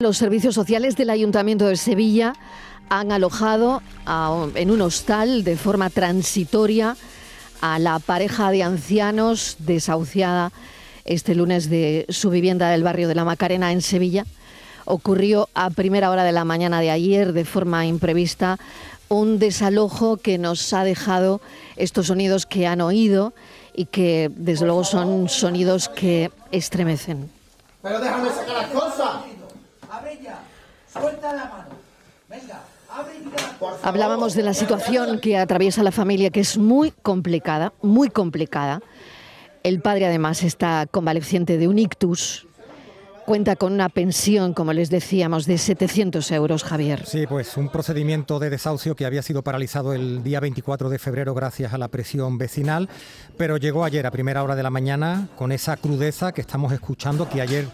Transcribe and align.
Los 0.00 0.16
servicios 0.16 0.54
sociales 0.54 0.94
del 0.94 1.10
Ayuntamiento 1.10 1.66
de 1.66 1.74
Sevilla 1.74 2.32
han 2.88 3.10
alojado 3.10 3.82
en 4.54 4.70
un 4.70 4.80
hostal 4.80 5.42
de 5.42 5.56
forma 5.56 5.90
transitoria 5.90 6.96
a 7.60 7.80
la 7.80 7.98
pareja 7.98 8.52
de 8.52 8.62
ancianos 8.62 9.56
desahuciada 9.58 10.52
este 11.04 11.34
lunes 11.34 11.68
de 11.68 12.06
su 12.10 12.30
vivienda 12.30 12.70
del 12.70 12.84
barrio 12.84 13.08
de 13.08 13.16
la 13.16 13.24
Macarena 13.24 13.72
en 13.72 13.82
Sevilla. 13.82 14.24
Ocurrió 14.84 15.48
a 15.54 15.68
primera 15.70 16.12
hora 16.12 16.22
de 16.22 16.30
la 16.30 16.44
mañana 16.44 16.80
de 16.80 16.92
ayer 16.92 17.32
de 17.32 17.44
forma 17.44 17.84
imprevista 17.84 18.56
un 19.08 19.40
desalojo 19.40 20.16
que 20.16 20.38
nos 20.38 20.72
ha 20.74 20.84
dejado 20.84 21.40
estos 21.74 22.06
sonidos 22.06 22.46
que 22.46 22.68
han 22.68 22.82
oído 22.82 23.32
y 23.74 23.86
que 23.86 24.30
desde 24.36 24.64
luego 24.64 24.84
son 24.84 25.28
sonidos 25.28 25.88
que 25.88 26.30
estremecen. 26.52 27.28
Pero 27.82 27.98
déjame 27.98 28.28
sacar 28.28 28.62
las 28.62 28.68
cosas. 28.68 29.37
Suelta 30.92 31.32
la 31.32 31.44
mano. 31.44 31.74
Venga. 32.28 32.62
Hablábamos 33.82 34.34
de 34.34 34.42
la 34.42 34.54
situación 34.54 35.20
que 35.20 35.36
atraviesa 35.36 35.82
la 35.82 35.92
familia, 35.92 36.30
que 36.30 36.40
es 36.40 36.56
muy 36.56 36.90
complicada, 36.90 37.72
muy 37.82 38.08
complicada. 38.08 38.80
El 39.62 39.80
padre 39.80 40.06
además 40.06 40.42
está 40.42 40.86
convaleciente 40.90 41.58
de 41.58 41.68
un 41.68 41.78
ictus. 41.78 42.46
Cuenta 43.26 43.56
con 43.56 43.74
una 43.74 43.90
pensión, 43.90 44.54
como 44.54 44.72
les 44.72 44.88
decíamos, 44.88 45.44
de 45.44 45.58
700 45.58 46.30
euros, 46.30 46.64
Javier. 46.64 47.04
Sí, 47.04 47.26
pues 47.26 47.58
un 47.58 47.68
procedimiento 47.68 48.38
de 48.38 48.48
desahucio 48.48 48.96
que 48.96 49.04
había 49.04 49.20
sido 49.20 49.42
paralizado 49.42 49.92
el 49.92 50.22
día 50.22 50.40
24 50.40 50.88
de 50.88 50.98
febrero 50.98 51.34
gracias 51.34 51.74
a 51.74 51.78
la 51.78 51.88
presión 51.88 52.38
vecinal, 52.38 52.88
pero 53.36 53.58
llegó 53.58 53.84
ayer 53.84 54.06
a 54.06 54.10
primera 54.10 54.42
hora 54.42 54.56
de 54.56 54.62
la 54.62 54.70
mañana 54.70 55.28
con 55.36 55.52
esa 55.52 55.76
crudeza 55.76 56.32
que 56.32 56.40
estamos 56.40 56.72
escuchando, 56.72 57.28
que 57.28 57.42
ayer 57.42 57.66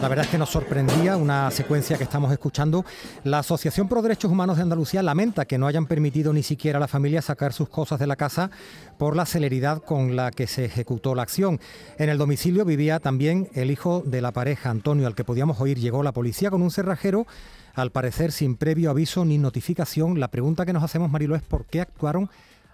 la 0.00 0.08
verdad 0.08 0.24
es 0.24 0.30
que 0.30 0.38
nos 0.38 0.48
sorprendía 0.48 1.16
una 1.18 1.50
secuencia 1.50 1.98
que 1.98 2.04
estamos 2.04 2.32
escuchando. 2.32 2.86
La 3.22 3.40
Asociación 3.40 3.86
Pro 3.86 4.00
Derechos 4.00 4.30
Humanos 4.30 4.56
de 4.56 4.62
Andalucía 4.62 5.02
lamenta 5.02 5.44
que 5.44 5.58
no 5.58 5.66
hayan 5.66 5.86
permitido 5.86 6.32
ni 6.32 6.42
siquiera 6.42 6.78
a 6.78 6.80
la 6.80 6.88
familia 6.88 7.20
sacar 7.20 7.52
sus 7.52 7.68
cosas 7.68 7.98
de 7.98 8.06
la 8.06 8.16
casa 8.16 8.50
por 8.98 9.14
la 9.14 9.26
celeridad 9.26 9.82
con 9.82 10.16
la 10.16 10.30
que 10.30 10.46
se 10.46 10.64
ejecutó 10.64 11.14
la 11.14 11.22
acción. 11.22 11.60
En 11.98 12.08
el 12.08 12.16
domicilio 12.16 12.64
vivía 12.64 12.98
también 12.98 13.50
el 13.52 13.70
hijo 13.70 14.02
de 14.06 14.22
la 14.22 14.32
pareja, 14.32 14.70
Antonio, 14.70 15.06
al 15.06 15.14
que 15.14 15.24
podíamos 15.24 15.60
oír. 15.60 15.78
Llegó 15.78 16.02
la 16.02 16.12
policía 16.12 16.50
con 16.50 16.62
un 16.62 16.70
cerrajero 16.70 17.26
al 17.74 17.90
parecer 17.90 18.32
sin 18.32 18.56
previo 18.56 18.90
aviso 18.90 19.26
ni 19.26 19.36
notificación. 19.36 20.18
La 20.18 20.28
pregunta 20.28 20.64
que 20.64 20.72
nos 20.72 20.82
hacemos, 20.82 21.10
Marilo, 21.10 21.36
es 21.36 21.42
por 21.42 21.66
qué 21.66 21.82
actuaron 21.82 22.30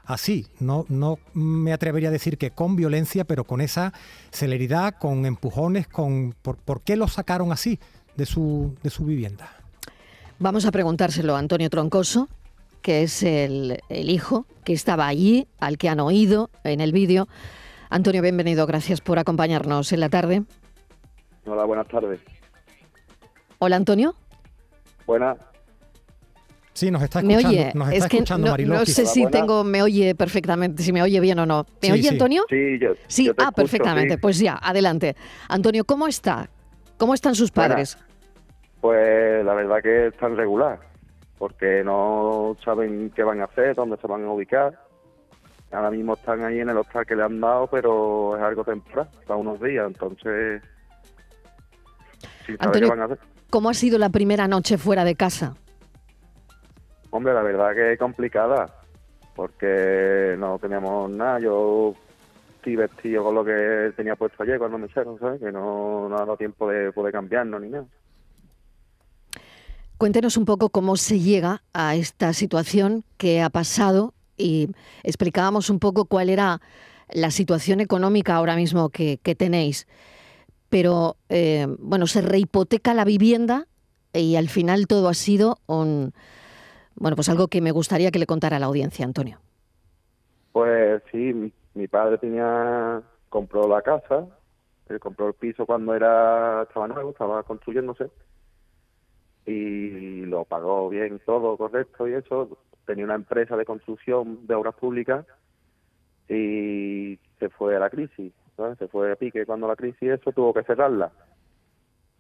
así. 0.07 0.47
No, 0.61 0.87
no 0.89 1.19
me 1.35 1.73
atrevería 1.73 2.09
a 2.09 2.13
decir 2.13 2.39
que 2.39 2.51
con 2.51 2.77
violencia, 2.77 3.25
pero 3.25 3.45
con 3.45 3.61
esa 3.61 3.93
celeridad, 4.31 4.95
con 4.99 5.27
empujones, 5.27 5.89
con 5.89 6.35
por, 6.43 6.81
qué 6.83 6.97
lo 6.97 7.09
sacaron 7.09 7.53
así 7.53 7.79
de 8.17 8.27
su, 8.27 8.75
de 8.83 8.91
su 8.91 9.05
vivienda. 9.05 9.51
Vamos 10.39 10.67
a 10.67 10.71
preguntárselo 10.71 11.37
a 11.37 11.39
Antonio 11.39 11.71
Troncoso, 11.71 12.29
que 12.83 13.03
es 13.03 13.23
el, 13.23 13.81
el 13.89 14.11
hijo 14.11 14.47
que 14.65 14.73
estaba 14.73 15.07
allí, 15.07 15.49
al 15.59 15.79
que 15.79 15.89
han 15.89 16.01
oído 16.01 16.51
en 16.65 16.81
el 16.81 16.93
vídeo. 16.93 17.29
Antonio, 17.91 18.23
bienvenido, 18.23 18.67
gracias 18.67 19.01
por 19.01 19.19
acompañarnos 19.19 19.93
en 19.93 20.01
la 20.01 20.09
tarde. 20.09 20.45
Hola, 21.47 21.65
buenas 21.65 21.89
tardes. 21.89 22.21
Hola, 23.59 23.77
Antonio. 23.77 24.15
Buenas. 25.07 25.39
Sí, 26.77 26.91
nos 26.91 27.03
está 27.03 27.21
escuchando, 27.21 27.49
¿Me 27.49 27.57
oye? 27.57 27.73
nos 27.75 27.89
está 27.89 28.05
es 28.05 28.11
que 28.11 28.17
escuchando 28.19 28.57
no, 28.59 28.75
no 28.75 28.85
sé 28.85 29.07
si 29.07 29.27
tengo, 29.29 29.65
me 29.65 29.83
oye 29.83 30.15
perfectamente, 30.15 30.83
si 30.83 30.93
me 30.93 31.03
oye 31.03 31.19
bien 31.21 31.39
o 31.39 31.47
no. 31.47 31.65
¿Me 31.81 31.93
oye, 31.93 32.11
Antonio? 32.11 32.45
Sí, 32.51 32.79
yo. 32.79 32.93
Sí, 33.07 33.33
ah, 33.39 33.51
perfectamente. 33.51 34.19
Pues 34.19 34.39
ya, 34.39 34.59
adelante. 34.63 35.17
Antonio, 35.49 35.87
¿cómo 35.87 36.07
está? 36.07 36.51
¿Cómo 36.99 37.15
están 37.15 37.35
sus 37.35 37.51
padres? 37.51 37.97
pues 38.83 39.45
la 39.45 39.55
verdad 39.55 39.83
que 39.83 40.09
están 40.09 40.37
regular, 40.37 40.79
porque 41.39 41.83
no 41.83 42.59
saben 42.63 43.11
qué 43.17 43.23
van 43.23 43.41
a 43.41 43.45
hacer, 43.45 43.75
dónde 43.75 43.97
se 43.97 44.07
van 44.07 44.25
a 44.25 44.31
ubicar. 44.31 44.79
Ahora 45.73 45.91
mismo 45.91 46.13
están 46.13 46.45
ahí 46.45 46.61
en 46.61 46.69
el 46.69 46.77
hostal 46.77 47.07
que 47.07 47.17
le 47.17 47.23
han 47.23 47.41
dado, 47.41 47.69
pero 47.69 48.37
es 48.37 48.43
algo 48.43 48.65
temporal, 48.65 49.09
para 49.27 49.41
unos 49.41 49.61
días, 49.63 49.87
entonces. 49.87 50.63
Antonio, 52.59 52.91
qué 52.91 52.97
van 52.97 53.01
a 53.01 53.05
hacer. 53.07 53.19
¿cómo 53.49 53.71
ha 53.71 53.75
sido 53.75 53.99
la 53.99 54.11
primera 54.11 54.47
noche 54.47 54.77
fuera 54.77 55.05
de 55.05 55.15
casa? 55.15 55.55
Hombre, 57.11 57.35
la 57.35 57.43
verdad 57.43 57.75
que 57.75 57.97
complicada, 57.99 58.75
porque 59.35 60.35
no 60.39 60.59
teníamos 60.59 61.11
nada. 61.11 61.39
Yo 61.39 61.95
estoy 62.57 62.77
vestido 62.77 63.25
con 63.25 63.35
lo 63.35 63.45
que 63.45 63.93
tenía 63.97 64.17
puesto 64.17 64.43
ayer 64.43 64.59
cuando 64.59 64.79
me 64.79 64.87
echaron, 64.87 65.19
¿sabes? 65.19 65.41
Que 65.41 65.53
no, 65.53 66.09
no 66.09 66.17
ha 66.17 66.21
dado 66.21 66.37
tiempo 66.37 66.69
de 66.69 66.93
poder 66.93 67.13
cambiarnos 67.13 67.61
ni 67.61 67.69
nada. 67.69 67.87
Cuéntenos 69.99 70.37
un 70.37 70.45
poco 70.45 70.69
cómo 70.69 70.97
se 70.97 71.21
llega 71.21 71.63
a 71.73 71.95
esta 71.95 72.33
situación 72.35 73.05
que 73.17 73.41
ha 73.41 73.49
pasado 73.49 74.13
y 74.37 74.69
explicábamos 75.03 75.71
un 75.71 75.79
poco 75.79 76.05
cuál 76.05 76.29
era 76.29 76.61
la 77.11 77.31
situación 77.31 77.81
económica 77.81 78.35
ahora 78.35 78.57
mismo 78.57 78.91
que, 78.91 79.19
tenéis. 79.39 79.87
Pero, 80.69 81.17
eh, 81.29 81.67
bueno, 81.79 82.07
se 82.07 82.21
rehipoteca 82.21 82.93
la 82.93 83.05
vivienda 83.05 83.69
y 84.13 84.37
al 84.37 84.49
final 84.49 84.87
todo 84.87 85.09
ha 85.09 85.15
sido 85.15 85.61
un, 85.67 86.13
bueno, 86.97 87.15
pues 87.15 87.29
algo 87.29 87.49
que 87.49 87.61
me 87.61 87.71
gustaría 87.71 88.11
que 88.11 88.19
le 88.19 88.27
contara 88.27 88.57
a 88.57 88.61
la 88.61 88.67
audiencia, 88.67 89.05
Antonio. 89.05 89.39
Pues 90.53 91.03
sí, 91.13 91.53
mi, 91.75 91.89
padre 91.89 92.19
tenía 92.19 93.03
compró 93.29 93.69
la 93.69 93.83
casa, 93.83 94.27
él 94.89 94.99
compró 94.99 95.29
el 95.29 95.35
piso 95.35 95.67
cuando 95.67 95.95
era 95.95 96.63
estaba 96.63 96.89
nuevo, 96.89 97.11
estaba 97.11 97.43
construyéndose 97.43 98.11
y 99.45 100.25
lo 100.25 100.45
pagó 100.45 100.89
bien 100.89 101.21
todo 101.25 101.57
correcto 101.57 102.09
y 102.09 102.15
eso. 102.15 102.59
Tenía 102.87 103.05
una 103.05 103.17
empresa 103.17 103.57
de 103.57 103.65
construcción 103.65 104.47
de 104.47 104.55
obras 104.55 104.75
públicas 104.77 105.27
y 106.29 107.19
se 107.39 107.49
fue 107.51 107.77
a 107.77 107.81
la 107.81 107.91
crisis, 107.91 108.33
se 108.79 108.89
fue 108.89 109.13
a 109.13 109.17
pique 109.17 109.45
cuando 109.45 109.69
la 109.69 109.77
crisis 109.77 110.11
eso 110.11 110.33
tuvo 110.33 110.55
que 110.55 110.63
cerrarla 110.63 111.13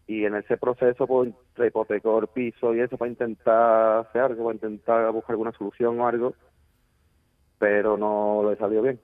y 0.07 0.25
en 0.25 0.37
ese 0.37 0.57
proceso 0.57 1.07
pues 1.07 1.33
hipotecó 1.59 2.21
el 2.21 2.29
piso 2.29 2.75
y 2.75 2.81
eso 2.81 2.97
para 2.97 3.11
intentar 3.11 4.07
hacer 4.07 4.23
algo, 4.23 4.45
para 4.45 4.55
intentar 4.55 5.11
buscar 5.13 5.33
alguna 5.33 5.53
solución 5.53 5.99
o 5.99 6.07
algo, 6.07 6.35
pero 7.59 7.97
no 7.97 8.49
le 8.49 8.57
salió 8.57 8.83
bien. 8.83 9.01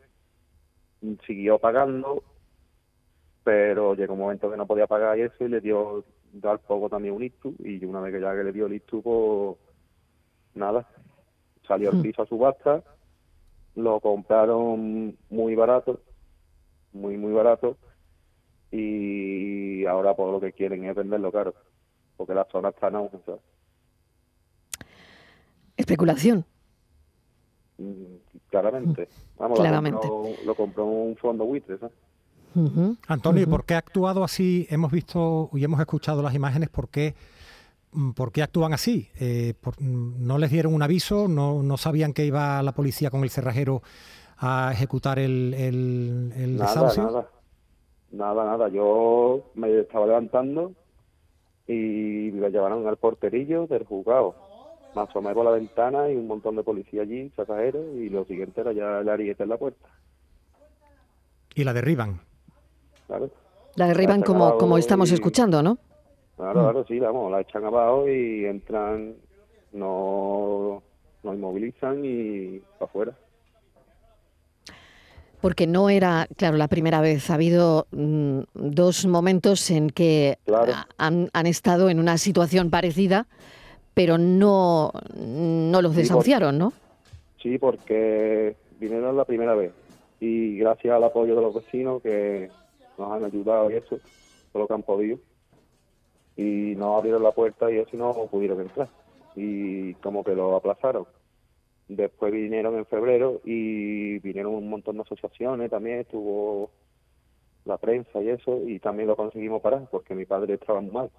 Siguió 1.27 1.59
pagando, 1.59 2.23
pero 3.43 3.95
llegó 3.95 4.15
un 4.15 4.21
momento 4.21 4.51
que 4.51 4.57
no 4.57 4.67
podía 4.67 4.87
pagar 4.87 5.19
y 5.19 5.23
eso 5.23 5.45
y 5.45 5.49
le 5.49 5.61
dio 5.61 6.05
dar 6.33 6.61
poco 6.61 6.89
también 6.89 7.15
un 7.15 7.25
ITU 7.25 7.57
y 7.59 7.85
una 7.85 8.01
vez 8.01 8.15
que 8.15 8.21
ya 8.21 8.35
que 8.35 8.45
le 8.45 8.53
dio 8.53 8.67
el 8.67 8.75
ITU 8.75 9.03
pues 9.03 9.59
nada, 10.55 10.89
salió 11.67 11.91
el 11.91 12.01
piso 12.01 12.23
a 12.23 12.27
subasta, 12.27 12.85
lo 13.75 13.99
compraron 13.99 15.17
muy 15.31 15.55
barato, 15.57 16.01
muy 16.93 17.17
muy 17.17 17.33
barato 17.33 17.77
y 18.73 19.85
ahora 19.85 20.15
por 20.15 20.33
lo 20.33 20.41
que 20.41 20.53
quieren 20.53 20.85
es 20.87 20.97
venderlo 20.97 21.31
caro, 21.31 21.55
porque 22.17 22.35
la 22.35 22.47
zona 22.51 22.71
está 22.71 22.89
en 22.89 22.97
auge. 22.97 23.19
Especulación. 25.77 26.45
Mm, 27.77 28.39
claramente. 28.49 29.09
Vamos, 29.39 29.59
claramente. 29.59 30.09
Lo, 30.47 30.55
compró, 30.55 30.87
un 30.87 31.17
fondo 31.17 31.45
buitre, 31.45 31.79
¿sabes? 31.79 31.97
Antonio, 33.09 33.43
¿y 33.43 33.47
por 33.47 33.65
qué 33.65 33.75
ha 33.75 33.79
actuado 33.79 34.25
así? 34.25 34.67
Hemos 34.69 34.93
visto 34.93 35.49
y 35.55 35.65
hemos 35.65 35.81
escuchado 35.81 36.23
las 36.23 36.35
imágenes, 36.35 36.69
¿por 36.69 36.91
qué, 36.91 37.15
mm, 37.93 38.11
por 38.11 38.31
qué 38.31 38.43
actúan 38.43 38.75
así? 38.75 39.09
Eh, 39.19 39.55
mm, 39.79 40.27
¿No 40.27 40.39
les 40.39 40.51
dieron 40.51 40.75
un 40.75 40.83
aviso? 40.83 41.29
¿No, 41.29 41.63
¿No 41.63 41.77
sabían 41.77 42.13
que 42.13 42.27
iba 42.27 42.63
la 42.63 42.73
policía 42.73 43.11
con 43.11 43.23
el 43.23 43.31
cerrajero 43.31 43.83
a 44.39 44.71
ejecutar 44.73 45.19
el, 45.19 45.55
el, 45.55 46.33
el 46.37 46.57
Nada. 46.57 46.93
Nada, 46.97 47.29
nada. 48.13 48.69
Yo 48.69 49.43
me 49.55 49.81
estaba 49.81 50.07
levantando 50.07 50.73
y 51.67 52.31
me 52.33 52.51
llevaron 52.51 52.87
al 52.87 52.97
porterillo 52.97 53.67
del 53.67 53.85
juzgado. 53.85 54.35
Me 54.95 55.03
asomé 55.03 55.33
por 55.33 55.45
la 55.45 55.53
ventana 55.53 56.11
y 56.11 56.17
un 56.17 56.27
montón 56.27 56.57
de 56.57 56.63
policía 56.63 57.03
allí, 57.03 57.31
sacajeros, 57.31 57.85
y 57.95 58.11
lo 58.11 58.25
siguiente 58.25 58.61
era 58.61 58.73
ya 58.73 58.99
el 58.99 59.09
ariete 59.09 59.43
en 59.43 59.49
la 59.49 59.57
puerta. 59.57 59.89
¿Y 61.55 61.65
la 61.65 61.73
derriban? 61.73 62.21
Claro. 63.07 63.31
La 63.77 63.87
derriban 63.87 64.23
como, 64.23 64.59
como 64.59 64.77
estamos 64.77 65.11
escuchando, 65.11 65.63
¿no? 65.63 65.79
Claro, 66.37 66.61
mm. 66.61 66.63
claro, 66.65 66.85
sí, 66.87 66.99
vamos, 66.99 67.33
la 67.33 67.41
echan 67.41 67.65
abajo 67.65 68.07
y 68.07 68.45
entran, 68.45 69.15
no, 69.73 70.83
no 71.23 71.35
inmovilizan 71.35 72.05
y 72.05 72.59
para 72.79 72.85
afuera 72.85 73.13
porque 75.43 75.67
no 75.67 75.91
era, 75.91 76.29
claro, 76.37 76.57
la 76.57 76.69
primera 76.69 77.01
vez. 77.01 77.29
Ha 77.29 77.35
habido 77.35 77.89
mm, 77.91 78.43
dos 78.55 79.05
momentos 79.07 79.71
en 79.73 79.91
que 79.91 80.39
han, 80.97 81.47
estado 81.47 81.91
en 81.91 81.99
una 81.99 82.17
situación 82.17 82.71
parecida, 82.71 83.27
pero 83.93 84.19
no, 84.19 84.93
no 85.17 85.83
los 85.83 85.97
desahuciaron, 85.97 86.57
¿no? 86.57 86.73
Sí, 87.43 87.59
porque 87.59 88.55
vinieron 88.79 89.17
la 89.17 89.25
primera 89.25 89.55
vez 89.57 89.73
y 90.21 90.57
gracias 90.59 90.95
al 90.95 91.03
apoyo 91.03 91.35
de 91.35 91.43
los 91.43 91.55
vecinos 91.55 92.01
que 92.01 92.49
nos 92.97 93.11
han 93.11 93.25
ayudado 93.25 93.69
y 93.69 93.75
eso, 93.75 93.99
todo 94.53 94.63
lo 94.63 94.69
que 94.69 94.75
han 94.75 94.83
podido. 94.85 95.19
y 96.37 96.77
no 96.77 96.97
abrieron 96.97 97.25
la 97.25 97.33
puerta 97.33 97.69
y 97.69 97.81
así 97.81 97.97
no 97.97 98.13
pudieron 98.31 98.61
entrar. 98.61 98.89
Y 99.35 99.95
como 99.95 100.23
que 100.23 100.37
lo 100.37 100.55
aplazaron. 100.55 101.05
Después 101.97 102.33
vinieron 102.33 102.77
en 102.77 102.87
febrero 102.87 103.43
y 103.45 104.19
vinieron 104.21 104.55
un 104.55 104.71
montón 104.71 104.97
de 104.97 105.03
asociaciones 105.03 105.71
también, 105.71 106.01
estuvo 106.01 106.71
la 107.67 107.77
prensa 107.77 108.21
y 108.23 108.31
eso, 108.31 108.67
y 108.67 108.79
también 108.79 109.09
lo 109.09 109.17
conseguimos 109.17 109.61
parar 109.61 109.87
porque 109.91 110.15
mi 110.15 110.25
padre 110.25 110.55
estaba 110.55 110.81
muy 110.81 110.91
mal. 110.91 111.11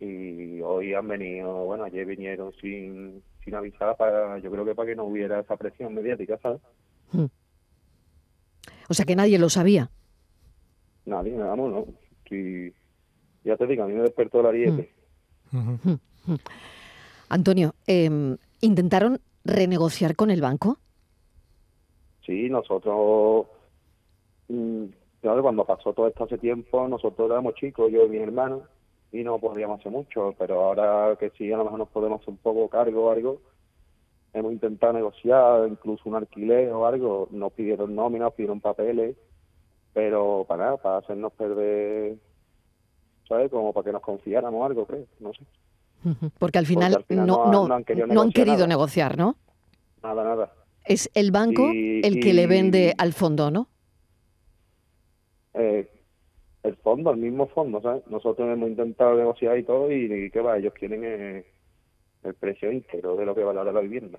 Y 0.00 0.60
hoy 0.60 0.92
han 0.92 1.06
venido, 1.06 1.66
bueno, 1.66 1.84
ayer 1.84 2.04
vinieron 2.04 2.52
sin, 2.60 3.22
sin 3.44 3.54
avisar, 3.54 3.96
para, 3.96 4.38
yo 4.38 4.50
creo 4.50 4.64
que 4.64 4.74
para 4.74 4.88
que 4.88 4.96
no 4.96 5.04
hubiera 5.04 5.38
esa 5.38 5.56
presión 5.56 5.94
mediática, 5.94 6.36
¿sabes? 6.42 6.60
Hmm. 7.12 7.26
O 8.88 8.94
sea 8.94 9.06
que 9.06 9.14
nadie 9.14 9.38
lo 9.38 9.48
sabía. 9.48 9.88
Nadie, 11.06 11.36
vamos, 11.36 11.70
no. 11.70 11.86
ya 13.44 13.56
te 13.56 13.66
digo, 13.68 13.84
a 13.84 13.86
mí 13.86 13.94
me 13.94 14.02
despertó 14.02 14.42
la 14.42 14.48
ariete. 14.48 14.92
Hmm. 15.52 15.76
Hmm. 15.84 16.36
Antonio, 17.28 17.74
eh, 17.86 18.36
¿intentaron 18.60 19.20
renegociar 19.44 20.16
con 20.16 20.30
el 20.30 20.40
banco? 20.40 20.78
Sí, 22.24 22.48
nosotros, 22.48 23.46
mm, 24.48 24.84
cuando 25.20 25.64
pasó 25.64 25.92
todo 25.92 26.08
esto 26.08 26.24
hace 26.24 26.38
tiempo, 26.38 26.88
nosotros 26.88 27.30
éramos 27.30 27.54
chicos, 27.54 27.90
yo 27.92 28.04
y 28.06 28.08
mis 28.08 28.20
hermanos, 28.20 28.62
y 29.12 29.22
no 29.22 29.38
podíamos 29.38 29.80
hacer 29.80 29.92
mucho, 29.92 30.34
pero 30.38 30.64
ahora 30.64 31.16
que 31.16 31.30
sí, 31.30 31.52
a 31.52 31.56
lo 31.56 31.64
mejor 31.64 31.78
nos 31.78 31.88
podemos 31.88 32.20
hacer 32.20 32.30
un 32.30 32.38
poco 32.38 32.68
cargo 32.68 33.06
o 33.06 33.10
algo, 33.10 33.40
hemos 34.32 34.52
intentado 34.52 34.92
negociar, 34.92 35.68
incluso 35.68 36.08
un 36.08 36.16
alquiler 36.16 36.70
o 36.70 36.86
algo, 36.86 37.28
nos 37.30 37.52
pidieron 37.52 37.94
nóminas, 37.94 38.32
pidieron 38.32 38.60
papeles, 38.60 39.16
pero 39.92 40.44
para 40.48 40.64
nada, 40.64 40.76
para 40.78 40.96
hacernos 40.98 41.32
perder, 41.34 42.16
¿sabes? 43.28 43.50
Como 43.50 43.72
para 43.72 43.84
que 43.84 43.92
nos 43.92 44.02
confiáramos 44.02 44.66
algo, 44.66 44.86
creo, 44.86 45.06
no 45.20 45.32
sé. 45.32 45.44
Porque 46.38 46.58
al 46.58 46.66
final, 46.66 47.04
no, 47.08 47.50
no, 47.50 47.74
han 47.74 47.84
querido, 47.84 48.66
negociar, 48.66 49.16
¿no? 49.16 49.36
Nada, 50.02 50.24
nada. 50.24 50.52
Es 50.84 51.10
el 51.14 51.30
banco 51.30 51.70
el 51.72 52.20
que 52.20 52.34
le 52.34 52.46
vende 52.46 52.94
al 52.98 53.12
fondo, 53.12 53.50
¿no? 53.50 53.68
Eh, 55.54 55.88
el 56.62 56.76
fondo, 56.76 57.10
el 57.10 57.18
mismo 57.18 57.46
fondo, 57.46 57.80
¿sabes? 57.80 58.06
Nosotros 58.08 58.48
hemos 58.50 58.68
intentado 58.68 59.16
negociar 59.16 59.58
y 59.58 59.62
todo 59.62 59.90
y, 59.92 60.30
que 60.30 60.40
va, 60.40 60.58
ellos 60.58 60.74
quieren 60.74 61.02
eh, 61.04 61.44
el 62.24 62.34
precio 62.34 62.72
íntegro 62.72 63.16
de 63.16 63.26
lo 63.26 63.34
que 63.34 63.44
vale 63.44 63.72
la 63.72 63.80
vivienda. 63.80 64.18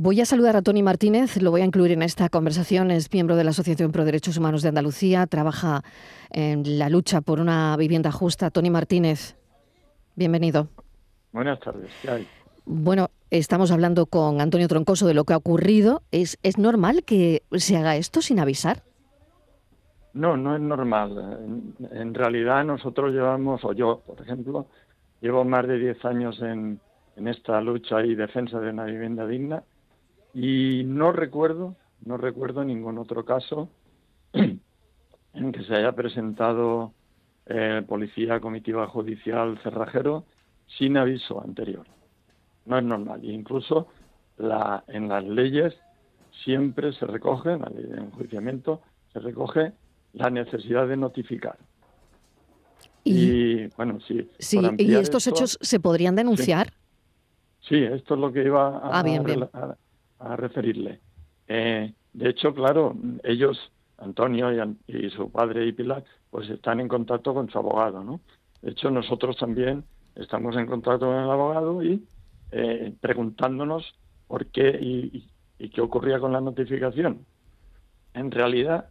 Voy 0.00 0.20
a 0.20 0.24
saludar 0.26 0.54
a 0.54 0.62
Tony 0.62 0.84
Martínez, 0.84 1.42
lo 1.42 1.50
voy 1.50 1.62
a 1.62 1.64
incluir 1.64 1.90
en 1.90 2.02
esta 2.02 2.28
conversación. 2.28 2.92
Es 2.92 3.12
miembro 3.12 3.34
de 3.34 3.42
la 3.42 3.50
Asociación 3.50 3.90
Pro 3.90 4.04
Derechos 4.04 4.38
Humanos 4.38 4.62
de 4.62 4.68
Andalucía, 4.68 5.26
trabaja 5.26 5.82
en 6.30 6.78
la 6.78 6.88
lucha 6.88 7.20
por 7.20 7.40
una 7.40 7.76
vivienda 7.76 8.12
justa. 8.12 8.52
Tony 8.52 8.70
Martínez, 8.70 9.36
bienvenido. 10.14 10.68
Buenas 11.32 11.58
tardes. 11.58 11.90
¿Qué 12.00 12.10
hay? 12.10 12.28
Bueno, 12.64 13.08
estamos 13.30 13.72
hablando 13.72 14.06
con 14.06 14.40
Antonio 14.40 14.68
Troncoso 14.68 15.04
de 15.08 15.14
lo 15.14 15.24
que 15.24 15.32
ha 15.32 15.36
ocurrido. 15.36 16.02
¿Es, 16.12 16.38
¿Es 16.44 16.58
normal 16.58 17.02
que 17.02 17.42
se 17.56 17.76
haga 17.76 17.96
esto 17.96 18.22
sin 18.22 18.38
avisar? 18.38 18.84
No, 20.12 20.36
no 20.36 20.54
es 20.54 20.60
normal. 20.60 21.40
En, 21.44 21.74
en 21.90 22.14
realidad 22.14 22.64
nosotros 22.64 23.12
llevamos, 23.12 23.64
o 23.64 23.72
yo, 23.72 24.00
por 24.06 24.20
ejemplo, 24.20 24.68
llevo 25.20 25.44
más 25.44 25.66
de 25.66 25.76
10 25.76 26.04
años 26.04 26.40
en, 26.40 26.78
en 27.16 27.26
esta 27.26 27.60
lucha 27.60 28.06
y 28.06 28.14
defensa 28.14 28.60
de 28.60 28.70
una 28.70 28.84
vivienda 28.84 29.26
digna 29.26 29.64
y 30.40 30.84
no 30.84 31.10
recuerdo, 31.10 31.74
no 32.04 32.16
recuerdo 32.16 32.64
ningún 32.64 32.98
otro 32.98 33.24
caso 33.24 33.68
en 34.32 35.52
que 35.52 35.64
se 35.64 35.74
haya 35.74 35.90
presentado 35.92 36.92
eh, 37.46 37.82
policía, 37.88 38.38
comitiva 38.38 38.86
judicial, 38.86 39.58
cerrajero, 39.64 40.26
sin 40.78 40.96
aviso 40.96 41.42
anterior. 41.42 41.84
No 42.66 42.78
es 42.78 42.84
normal. 42.84 43.20
E 43.24 43.32
incluso 43.32 43.88
la, 44.36 44.84
en 44.86 45.08
las 45.08 45.24
leyes 45.24 45.74
siempre 46.44 46.92
se 46.92 47.06
recoge, 47.06 47.54
en 47.54 47.62
la 47.62 47.70
ley 47.70 47.86
de 47.86 47.98
enjuiciamiento, 47.98 48.80
se 49.12 49.18
recoge 49.18 49.72
la 50.12 50.30
necesidad 50.30 50.86
de 50.86 50.98
notificar. 50.98 51.58
Y, 53.02 53.66
bueno, 53.76 53.98
sí. 54.06 54.30
sí 54.38 54.60
¿Y 54.78 54.94
estos 54.94 55.26
hechos 55.26 55.58
se 55.60 55.80
podrían 55.80 56.14
denunciar? 56.14 56.72
Sí. 57.60 57.82
esto 57.82 58.14
es 58.14 58.20
lo 58.20 58.32
que 58.32 58.44
iba 58.44 58.68
a, 58.68 59.00
ah, 59.00 59.00
a 59.00 59.76
referirle. 60.18 61.00
Eh, 61.46 61.92
de 62.12 62.28
hecho, 62.28 62.54
claro, 62.54 62.94
ellos, 63.24 63.58
Antonio 63.98 64.50
y, 64.86 65.10
su 65.10 65.30
padre 65.30 65.66
y 65.66 65.72
Pilar, 65.72 66.04
pues 66.30 66.48
están 66.50 66.80
en 66.80 66.88
contacto 66.88 67.34
con 67.34 67.50
su 67.50 67.58
abogado, 67.58 68.04
¿no? 68.04 68.20
De 68.62 68.72
hecho, 68.72 68.90
nosotros 68.90 69.36
también 69.36 69.84
estamos 70.14 70.56
en 70.56 70.66
contacto 70.66 71.06
con 71.06 71.16
el 71.16 71.30
abogado 71.30 71.82
y 71.82 72.04
eh, 72.50 72.94
preguntándonos 73.00 73.94
por 74.26 74.46
qué 74.46 74.78
y, 74.80 75.28
y 75.58 75.70
qué 75.70 75.80
ocurría 75.80 76.18
con 76.18 76.32
la 76.32 76.40
notificación. 76.40 77.24
En 78.14 78.30
realidad, 78.30 78.90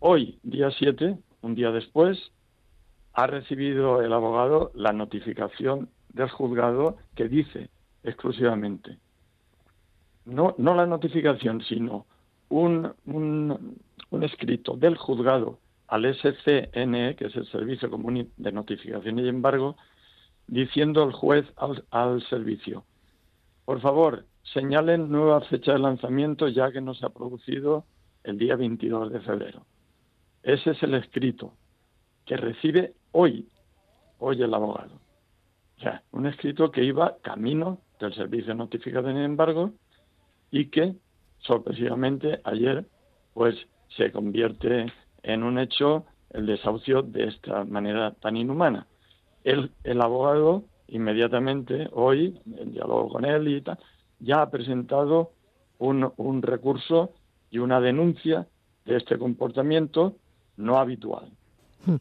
hoy, 0.00 0.38
día 0.42 0.70
7, 0.76 1.16
un 1.42 1.54
día 1.54 1.70
después, 1.70 2.32
ha 3.12 3.26
recibido 3.26 4.02
el 4.02 4.12
abogado 4.12 4.72
la 4.74 4.92
notificación 4.92 5.90
del 6.12 6.28
juzgado 6.30 6.96
que 7.14 7.28
dice 7.28 7.70
exclusivamente 8.02 8.98
no, 10.30 10.54
no 10.58 10.74
la 10.74 10.86
notificación, 10.86 11.62
sino 11.62 12.06
un, 12.48 12.92
un, 13.06 14.22
escrito 14.22 14.76
del 14.76 14.96
juzgado 14.96 15.58
al 15.88 16.12
SCNE, 16.14 17.16
que 17.16 17.26
es 17.26 17.36
el 17.36 17.46
Servicio 17.46 17.90
Común 17.90 18.30
de 18.36 18.52
Notificación 18.52 19.18
y 19.18 19.28
Embargo, 19.28 19.76
diciendo 20.46 21.02
al 21.02 21.12
juez 21.12 21.46
al, 21.56 21.84
al, 21.90 22.22
servicio, 22.28 22.84
por 23.64 23.80
favor, 23.80 24.26
señalen 24.42 25.10
nueva 25.10 25.40
fecha 25.42 25.72
de 25.72 25.78
lanzamiento 25.78 26.48
ya 26.48 26.72
que 26.72 26.80
no 26.80 26.94
se 26.94 27.06
ha 27.06 27.10
producido 27.10 27.84
el 28.24 28.38
día 28.38 28.56
22 28.56 29.12
de 29.12 29.20
febrero. 29.20 29.64
Ese 30.42 30.70
es 30.70 30.82
el 30.82 30.94
escrito 30.94 31.52
que 32.24 32.36
recibe 32.36 32.94
hoy, 33.12 33.48
hoy 34.18 34.42
el 34.42 34.52
abogado. 34.54 35.00
O 35.78 35.80
sea, 35.80 36.02
un 36.12 36.26
escrito 36.26 36.70
que 36.70 36.84
iba 36.84 37.16
camino 37.22 37.78
del 38.00 38.14
Servicio 38.14 38.48
de 38.48 38.56
Notificación 38.56 39.16
y 39.16 39.24
Embargo 39.24 39.72
y 40.50 40.66
que 40.66 40.94
sorpresivamente 41.38 42.40
ayer 42.44 42.86
pues 43.34 43.54
se 43.96 44.12
convierte 44.12 44.92
en 45.22 45.42
un 45.42 45.58
hecho 45.58 46.04
el 46.30 46.46
desahucio 46.46 47.02
de 47.02 47.28
esta 47.28 47.64
manera 47.64 48.12
tan 48.12 48.36
inhumana. 48.36 48.86
El, 49.44 49.72
el 49.84 50.00
abogado 50.00 50.64
inmediatamente 50.88 51.88
hoy, 51.92 52.40
en 52.56 52.72
diálogo 52.72 53.08
con 53.08 53.24
él 53.24 53.48
y 53.48 53.62
tal, 53.62 53.78
ya 54.18 54.42
ha 54.42 54.50
presentado 54.50 55.32
un, 55.78 56.12
un 56.16 56.42
recurso 56.42 57.14
y 57.50 57.58
una 57.58 57.80
denuncia 57.80 58.46
de 58.84 58.96
este 58.96 59.18
comportamiento 59.18 60.16
no 60.56 60.78
habitual. 60.78 61.30
Hmm. 61.86 61.96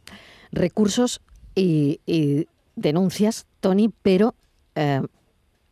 Recursos 0.51 1.21
y, 1.55 1.99
denuncias, 2.75 3.47
Tony, 3.59 3.89
pero 4.01 4.35
eh, 4.75 5.01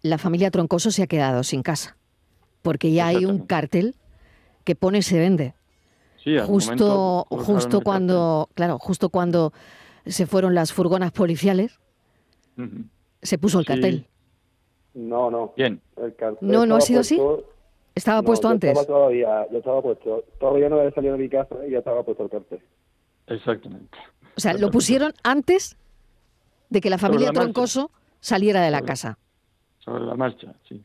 la 0.02 0.18
familia 0.18 0.52
Troncoso 0.52 0.92
se 0.92 1.04
ha 1.04 1.08
quedado 1.08 1.44
sin 1.44 1.64
casa 1.64 1.97
porque 2.68 2.92
ya 2.92 3.08
hay 3.08 3.24
un 3.24 3.46
cartel 3.46 3.96
que 4.66 4.76
pone 4.76 5.02
se 5.02 5.18
vende. 5.18 5.54
Sí, 6.22 6.38
justo 6.38 7.26
justo 7.30 7.80
cuando, 7.80 8.50
claro, 8.56 8.78
justo 8.78 9.08
cuando 9.08 9.54
se 10.06 10.26
fueron 10.26 10.54
las 10.54 10.74
furgonas 10.74 11.14
policiales, 11.14 11.80
se 13.22 13.38
puso 13.38 13.60
el 13.60 13.66
cartel. 13.66 14.06
No, 14.96 15.32
no. 15.32 15.54
Bien. 15.56 15.80
no, 16.42 16.66
no 16.66 16.76
ha 16.76 16.82
sido 16.82 17.00
así. 17.00 17.18
Estaba 17.96 18.22
puesto 18.22 18.50
antes. 18.50 18.72
Estaba 18.72 18.86
todavía, 18.86 19.48
yo 19.50 19.60
estaba 19.60 19.82
puesto. 19.82 20.26
Todavía 20.38 20.68
no 20.68 20.78
había 20.78 20.92
salido 20.92 21.14
de 21.14 21.20
mi 21.20 21.30
casa 21.30 21.56
y 21.66 21.72
ya 21.72 21.78
estaba 21.78 22.04
puesto 22.04 22.26
el 22.26 22.30
cartel. 22.30 22.60
Exactamente. 23.28 23.98
O 24.36 24.42
sea, 24.42 24.56
lo 24.56 24.72
pusieron 24.72 25.14
antes 25.24 25.78
de 26.70 26.82
que 26.82 26.90
la 26.90 26.98
familia 26.98 27.32
Troncoso 27.32 27.92
saliera 28.20 28.62
de 28.62 28.72
la 28.72 28.82
casa. 28.82 29.20
Sobre 29.80 30.04
la 30.04 30.16
marcha, 30.16 30.54
sí. 30.68 30.84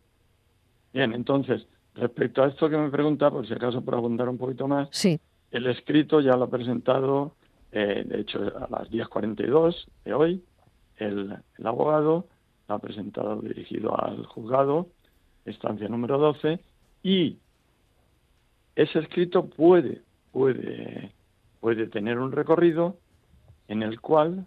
Bien, 0.93 1.13
entonces, 1.15 1.67
respecto 1.95 2.43
a 2.43 2.49
esto 2.49 2.69
que 2.69 2.77
me 2.77 2.91
pregunta, 2.91 3.31
por 3.31 3.47
si 3.47 3.55
acaso 3.55 3.83
por 3.83 3.95
abundar 3.95 4.29
un 4.29 4.39
poquito 4.39 4.69
más, 4.69 4.89
sí. 4.93 5.19
el 5.51 5.67
escrito 5.67 6.21
ya 6.21 6.37
lo 6.37 6.45
ha 6.45 6.51
presentado, 6.51 7.35
eh, 7.73 8.05
de 8.07 8.21
hecho, 8.21 8.41
a 8.41 8.69
las 8.71 8.91
10.42 8.91 9.87
de 10.05 10.15
hoy, 10.15 10.45
el, 10.97 11.37
abogado 11.65 12.27
lo 12.69 12.75
ha 12.75 12.79
presentado 12.79 13.41
dirigido 13.41 13.99
al 13.99 14.27
juzgado, 14.27 14.89
estancia 15.45 15.89
número 15.89 16.19
12, 16.19 16.61
y 17.03 17.39
ese 18.77 18.99
escrito 18.99 19.47
puede, 19.47 20.03
puede, 20.31 21.13
puede 21.61 21.87
tener 21.87 22.19
un 22.19 22.33
recorrido 22.33 22.97
en 23.69 23.83
el 23.83 24.01
cual 24.01 24.47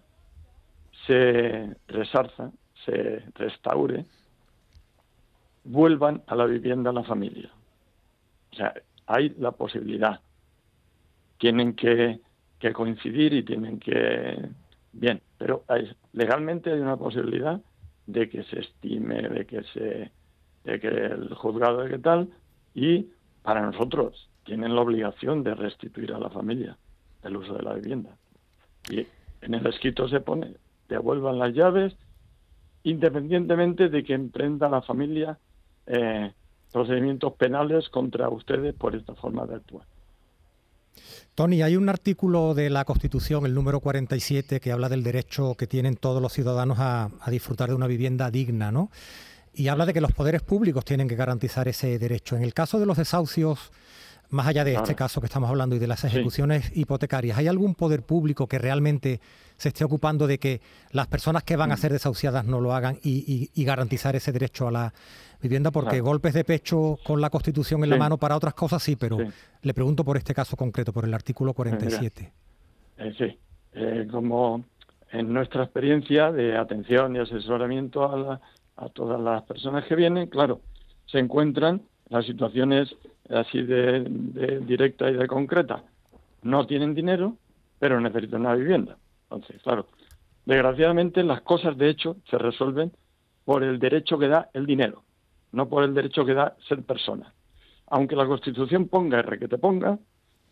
se 1.07 1.75
resarza, 1.87 2.51
se 2.85 3.23
restaure 3.35 4.05
vuelvan 5.65 6.23
a 6.27 6.35
la 6.35 6.45
vivienda 6.45 6.93
la 6.93 7.03
familia. 7.03 7.49
O 8.53 8.55
sea, 8.55 8.73
hay 9.07 9.35
la 9.37 9.51
posibilidad. 9.51 10.21
Tienen 11.37 11.73
que 11.75 12.21
que 12.59 12.73
coincidir 12.73 13.33
y 13.33 13.43
tienen 13.43 13.79
que... 13.79 14.49
Bien, 14.93 15.21
pero 15.37 15.63
legalmente 16.13 16.71
hay 16.71 16.79
una 16.79 16.97
posibilidad 16.97 17.61
de 18.07 18.29
que 18.29 18.43
se 18.43 18.61
estime, 18.61 19.21
de 19.21 19.45
que 19.45 19.63
se 19.73 20.11
de 20.63 20.79
que 20.79 20.87
el 20.87 21.33
juzgado 21.35 21.83
de 21.83 21.91
qué 21.91 21.99
tal 21.99 22.29
y 22.73 23.07
para 23.43 23.61
nosotros 23.61 24.29
tienen 24.45 24.73
la 24.73 24.81
obligación 24.81 25.43
de 25.43 25.53
restituir 25.53 26.11
a 26.13 26.19
la 26.19 26.29
familia 26.29 26.77
el 27.23 27.37
uso 27.37 27.53
de 27.53 27.61
la 27.61 27.73
vivienda. 27.73 28.17
Y 28.89 29.05
en 29.41 29.53
el 29.53 29.67
escrito 29.67 30.07
se 30.07 30.21
pone, 30.21 30.55
devuelvan 30.89 31.37
las 31.37 31.53
llaves 31.53 31.95
independientemente 32.83 33.89
de 33.89 34.03
que 34.03 34.13
emprenda 34.13 34.69
la 34.69 34.81
familia 34.81 35.37
eh, 35.87 36.33
procedimientos 36.71 37.33
penales 37.33 37.89
contra 37.89 38.29
ustedes 38.29 38.73
por 38.73 38.95
esta 38.95 39.15
forma 39.15 39.45
de 39.45 39.55
actuar. 39.55 39.85
Tony, 41.35 41.61
hay 41.61 41.75
un 41.75 41.89
artículo 41.89 42.53
de 42.53 42.69
la 42.69 42.85
Constitución, 42.85 43.45
el 43.45 43.53
número 43.53 43.81
47, 43.81 44.59
que 44.59 44.71
habla 44.71 44.87
del 44.87 45.03
derecho 45.03 45.55
que 45.55 45.67
tienen 45.67 45.97
todos 45.97 46.21
los 46.21 46.31
ciudadanos 46.31 46.79
a, 46.79 47.09
a 47.19 47.31
disfrutar 47.31 47.69
de 47.69 47.75
una 47.75 47.87
vivienda 47.87 48.31
digna, 48.31 48.71
¿no? 48.71 48.89
Y 49.53 49.67
habla 49.67 49.85
de 49.85 49.93
que 49.93 50.01
los 50.01 50.13
poderes 50.13 50.41
públicos 50.41 50.85
tienen 50.85 51.07
que 51.07 51.15
garantizar 51.15 51.67
ese 51.67 51.99
derecho. 51.99 52.35
En 52.35 52.43
el 52.43 52.53
caso 52.53 52.79
de 52.79 52.85
los 52.85 52.97
desahucios 52.97 53.71
más 54.29 54.47
allá 54.47 54.63
de 54.63 54.73
este 54.73 54.95
caso 54.95 55.21
que 55.21 55.27
estamos 55.27 55.49
hablando 55.49 55.75
y 55.75 55.79
de 55.79 55.87
las 55.87 56.03
ejecuciones 56.03 56.75
hipotecarias, 56.75 57.37
¿hay 57.37 57.47
algún 57.47 57.75
poder 57.75 58.03
público 58.03 58.47
que 58.47 58.59
realmente 58.59 59.19
se 59.57 59.69
esté 59.69 59.83
ocupando 59.83 60.27
de 60.27 60.37
que 60.37 60.61
las 60.91 61.07
personas 61.07 61.43
que 61.43 61.55
van 61.55 61.71
a 61.71 61.75
mm. 61.75 61.77
ser 61.77 61.91
desahuciadas 61.93 62.45
no 62.45 62.59
lo 62.59 62.73
hagan 62.73 62.97
y, 63.03 63.63
garantizar 63.63 64.15
ese 64.15 64.31
derecho 64.31 64.67
a 64.67 64.71
la 64.71 64.93
vivienda? 65.41 65.71
Porque 65.71 66.01
golpes 66.01 66.33
de 66.33 66.43
pecho 66.43 66.97
con 67.03 67.21
la 67.21 67.29
Constitución 67.29 67.83
en 67.83 67.89
la 67.89 67.97
mano 67.97 68.17
para 68.17 68.35
otras 68.35 68.53
cosas 68.53 68.81
sí, 68.81 68.95
pero 68.95 69.17
le 69.61 69.73
pregunto 69.73 70.03
por 70.03 70.17
este 70.17 70.33
caso 70.33 70.55
concreto, 70.55 70.91
por 70.91 71.05
el 71.05 71.13
artículo 71.13 71.53
47. 71.53 72.31
Eh, 72.97 73.13
sí, 73.17 73.39
eh, 73.73 74.07
como 74.11 74.63
en 75.11 75.33
nuestra 75.33 75.63
experiencia 75.63 76.31
de 76.31 76.57
atención 76.57 77.15
y 77.15 77.19
asesoramiento 77.19 78.03
a, 78.03 78.41
a 78.77 78.89
todas 78.89 79.19
las 79.19 79.43
personas 79.43 79.85
que 79.85 79.95
vienen, 79.95 80.27
claro, 80.27 80.61
se 81.05 81.19
encuentran 81.19 81.81
las 82.09 82.25
situaciones 82.25 82.95
así 83.29 83.61
de, 83.61 84.03
directa 84.65 85.09
y 85.09 85.15
de 85.15 85.27
concreta, 85.27 85.83
no 86.43 86.65
tienen 86.67 86.93
dinero, 86.93 87.37
pero 87.79 87.99
necesitan 87.99 88.41
una 88.41 88.55
vivienda. 88.55 88.97
Entonces, 89.23 89.61
claro, 89.61 89.87
desgraciadamente 90.45 91.23
las 91.23 91.41
cosas 91.41 91.77
de 91.77 91.89
hecho 91.89 92.17
se 92.29 92.37
resuelven 92.37 92.91
por 93.43 93.63
el 93.63 93.79
derecho 93.79 94.17
que 94.17 94.27
da 94.27 94.49
el 94.53 94.65
dinero, 94.65 95.03
no 95.51 95.67
por 95.67 95.83
el 95.83 95.93
derecho 95.93 96.25
que 96.25 96.33
da 96.33 96.55
ser 96.67 96.83
persona. 96.83 97.33
Aunque 97.87 98.15
la 98.15 98.25
Constitución 98.25 98.87
ponga 98.87 99.19
R 99.19 99.39
que 99.39 99.47
te 99.47 99.57
ponga, 99.57 99.99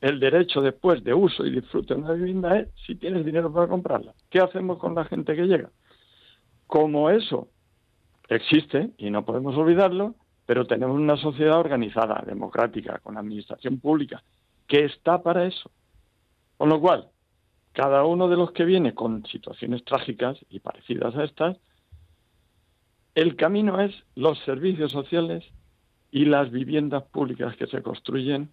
el 0.01 0.19
derecho 0.19 0.61
después 0.61 1.03
de 1.03 1.13
uso 1.13 1.45
y 1.45 1.51
disfrute 1.51 1.93
de 1.93 2.01
una 2.01 2.11
vivienda 2.11 2.59
es 2.59 2.67
si 2.85 2.95
tienes 2.95 3.25
dinero 3.25 3.51
para 3.53 3.67
comprarla. 3.67 4.13
¿Qué 4.29 4.39
hacemos 4.39 4.77
con 4.77 4.95
la 4.95 5.05
gente 5.05 5.35
que 5.35 5.43
llega? 5.43 5.69
Como 6.67 7.09
eso 7.09 7.47
existe 8.27 8.91
y 8.97 9.09
no 9.09 9.23
podemos 9.25 9.55
olvidarlo, 9.55 10.15
pero 10.45 10.65
tenemos 10.65 10.97
una 10.97 11.17
sociedad 11.17 11.59
organizada, 11.59 12.23
democrática, 12.25 12.99
con 12.99 13.17
administración 13.17 13.79
pública, 13.79 14.23
que 14.67 14.85
está 14.85 15.21
para 15.21 15.45
eso. 15.45 15.71
Con 16.57 16.69
lo 16.69 16.79
cual, 16.79 17.09
cada 17.71 18.03
uno 18.05 18.27
de 18.27 18.37
los 18.37 18.51
que 18.51 18.65
viene 18.65 18.93
con 18.93 19.25
situaciones 19.25 19.83
trágicas 19.83 20.37
y 20.49 20.59
parecidas 20.59 21.15
a 21.15 21.23
estas, 21.23 21.57
el 23.15 23.35
camino 23.35 23.79
es 23.79 23.93
los 24.15 24.39
servicios 24.39 24.91
sociales 24.91 25.43
y 26.11 26.25
las 26.25 26.51
viviendas 26.51 27.03
públicas 27.03 27.55
que 27.57 27.67
se 27.67 27.81
construyen 27.81 28.51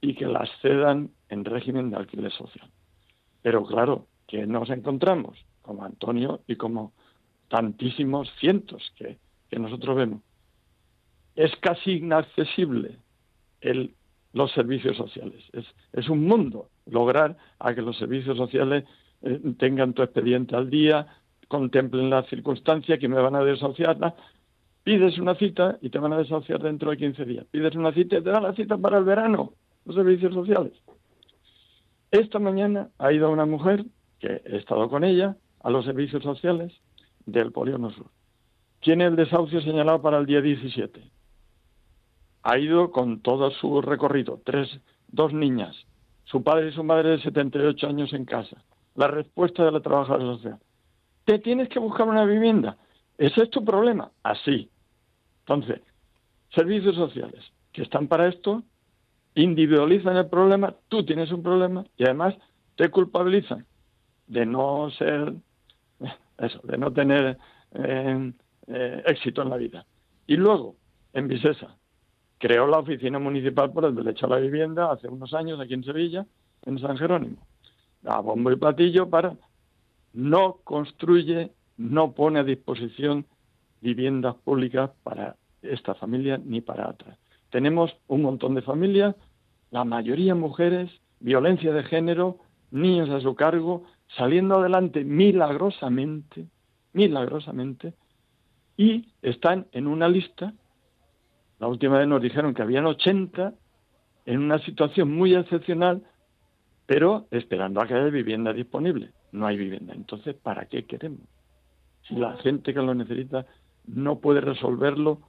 y 0.00 0.14
que 0.14 0.26
las 0.26 0.50
cedan 0.60 1.10
en 1.28 1.44
régimen 1.44 1.90
de 1.90 1.96
alquiler 1.96 2.32
social. 2.32 2.70
Pero 3.42 3.64
claro, 3.64 4.06
que 4.26 4.46
nos 4.46 4.68
encontramos, 4.70 5.38
como 5.62 5.84
Antonio 5.84 6.40
y 6.46 6.56
como 6.56 6.92
tantísimos 7.48 8.30
cientos 8.38 8.92
que, 8.96 9.18
que 9.48 9.58
nosotros 9.58 9.96
vemos, 9.96 10.22
es 11.36 11.54
casi 11.56 11.92
inaccesible 11.92 12.98
los 14.32 14.52
servicios 14.52 14.96
sociales. 14.96 15.42
Es, 15.92 16.08
un 16.08 16.26
mundo 16.26 16.68
lograr 16.86 17.36
a 17.58 17.74
que 17.74 17.82
los 17.82 17.96
servicios 17.96 18.36
sociales 18.36 18.84
eh, 19.22 19.40
tengan 19.58 19.94
tu 19.94 20.02
expediente 20.02 20.54
al 20.54 20.68
día, 20.68 21.06
contemplen 21.48 22.10
la 22.10 22.24
circunstancia 22.24 22.98
que 22.98 23.08
me 23.08 23.20
van 23.20 23.36
a 23.36 23.44
desahuciar. 23.44 23.96
Pides 24.82 25.18
una 25.18 25.34
cita 25.36 25.78
y 25.80 25.88
te 25.88 25.98
van 25.98 26.12
a 26.12 26.18
desahuciar 26.18 26.60
dentro 26.62 26.90
de 26.90 26.98
15 26.98 27.24
días. 27.24 27.46
Pides 27.50 27.74
una 27.74 27.92
cita 27.92 28.18
y 28.18 28.22
te 28.22 28.30
dan 28.30 28.42
la 28.42 28.54
cita 28.54 28.76
para 28.76 28.98
el 28.98 29.04
verano, 29.04 29.54
los 29.86 29.96
servicios 29.96 30.34
sociales. 30.34 30.72
Esta 32.10 32.38
mañana 32.38 32.90
ha 32.98 33.12
ido 33.12 33.30
una 33.30 33.46
mujer, 33.46 33.84
que 34.20 34.42
he 34.44 34.56
estado 34.56 34.88
con 34.88 35.04
ella, 35.04 35.36
a 35.60 35.70
los 35.70 35.86
servicios 35.86 36.22
sociales 36.22 36.72
del 37.24 37.50
Polígono 37.50 37.90
Sur. 37.90 38.06
Tiene 38.80 39.06
el 39.06 39.16
desahucio 39.16 39.62
señalado 39.62 40.02
para 40.02 40.18
el 40.18 40.26
día 40.26 40.42
17 40.42 41.13
ha 42.44 42.58
ido 42.58 42.90
con 42.90 43.20
todo 43.20 43.50
su 43.50 43.80
recorrido, 43.80 44.40
tres, 44.44 44.68
dos 45.08 45.32
niñas, 45.32 45.74
su 46.24 46.44
padre 46.44 46.68
y 46.68 46.72
su 46.72 46.84
madre 46.84 47.10
de 47.10 47.22
78 47.22 47.86
años 47.88 48.12
en 48.12 48.26
casa. 48.26 48.62
La 48.94 49.08
respuesta 49.08 49.64
de 49.64 49.72
la 49.72 49.80
trabajadora 49.80 50.36
social. 50.36 50.58
Te 51.24 51.38
tienes 51.38 51.70
que 51.70 51.78
buscar 51.78 52.06
una 52.06 52.26
vivienda. 52.26 52.76
Ese 53.16 53.44
es 53.44 53.50
tu 53.50 53.64
problema. 53.64 54.10
Así. 54.22 54.68
Entonces, 55.40 55.80
servicios 56.54 56.94
sociales 56.94 57.42
que 57.72 57.82
están 57.82 58.08
para 58.08 58.28
esto, 58.28 58.62
individualizan 59.34 60.16
el 60.18 60.26
problema, 60.26 60.74
tú 60.88 61.04
tienes 61.04 61.32
un 61.32 61.42
problema 61.42 61.86
y 61.96 62.04
además 62.04 62.34
te 62.76 62.90
culpabilizan 62.90 63.64
de 64.26 64.44
no 64.44 64.90
ser, 64.98 65.32
eso, 66.38 66.60
de 66.62 66.76
no 66.76 66.92
tener 66.92 67.38
eh, 67.72 68.32
eh, 68.66 69.02
éxito 69.06 69.40
en 69.40 69.48
la 69.48 69.56
vida. 69.56 69.86
Y 70.26 70.36
luego, 70.36 70.76
en 71.14 71.26
Visesa, 71.26 71.76
creó 72.38 72.66
la 72.66 72.78
Oficina 72.78 73.18
Municipal 73.18 73.72
por 73.72 73.84
el 73.84 73.94
Derecho 73.94 74.26
a 74.26 74.30
la 74.30 74.36
Vivienda 74.36 74.90
hace 74.90 75.08
unos 75.08 75.32
años 75.34 75.60
aquí 75.60 75.74
en 75.74 75.84
Sevilla, 75.84 76.26
en 76.66 76.78
San 76.78 76.96
Jerónimo. 76.96 77.36
A 78.04 78.20
bombo 78.20 78.52
y 78.52 78.56
platillo 78.56 79.08
para 79.08 79.34
no 80.12 80.58
construye, 80.64 81.52
no 81.76 82.12
pone 82.12 82.40
a 82.40 82.44
disposición 82.44 83.26
viviendas 83.80 84.34
públicas 84.36 84.90
para 85.02 85.36
esta 85.62 85.94
familia 85.94 86.40
ni 86.42 86.60
para 86.60 86.88
otras. 86.88 87.18
Tenemos 87.50 87.94
un 88.06 88.22
montón 88.22 88.54
de 88.54 88.62
familias, 88.62 89.14
la 89.70 89.84
mayoría 89.84 90.34
mujeres, 90.34 90.90
violencia 91.20 91.72
de 91.72 91.84
género, 91.84 92.38
niños 92.70 93.10
a 93.10 93.20
su 93.20 93.34
cargo, 93.34 93.84
saliendo 94.16 94.56
adelante 94.56 95.04
milagrosamente, 95.04 96.46
milagrosamente, 96.92 97.94
y 98.76 99.08
están 99.22 99.66
en 99.72 99.86
una 99.86 100.08
lista 100.08 100.52
la 101.64 101.68
última 101.68 101.96
vez 101.96 102.06
nos 102.06 102.20
dijeron 102.20 102.52
que 102.52 102.60
habían 102.60 102.84
80 102.84 103.54
en 104.26 104.38
una 104.38 104.58
situación 104.58 105.10
muy 105.10 105.34
excepcional, 105.34 106.02
pero 106.84 107.26
esperando 107.30 107.80
a 107.80 107.86
que 107.86 107.94
haya 107.94 108.10
vivienda 108.10 108.52
disponible. 108.52 109.12
No 109.32 109.46
hay 109.46 109.56
vivienda. 109.56 109.94
Entonces, 109.94 110.34
¿para 110.34 110.66
qué 110.66 110.84
queremos? 110.84 111.22
Si 112.06 112.16
la 112.16 112.36
gente 112.36 112.74
que 112.74 112.82
lo 112.82 112.94
necesita 112.94 113.46
no 113.86 114.18
puede 114.18 114.42
resolverlo 114.42 115.22